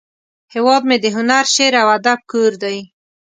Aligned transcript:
هیواد 0.53 0.81
مې 0.89 0.97
د 1.03 1.05
هنر، 1.15 1.45
شعر، 1.55 1.73
او 1.81 1.87
ادب 1.97 2.19
کور 2.31 2.51
دی 2.63 2.77